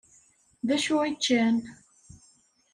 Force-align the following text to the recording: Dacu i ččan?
Dacu 0.67 0.95
i 1.09 1.11
ččan? 1.17 1.57